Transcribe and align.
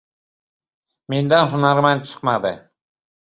Mendan 1.11 1.45
hunarmand 1.51 2.03
chiqmadi. 2.09 2.55